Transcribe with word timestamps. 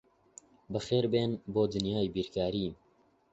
بەخێربێن 0.73 1.31
بۆ 1.53 1.63
دنیای 1.73 2.11
بیرکاری. 2.15 2.67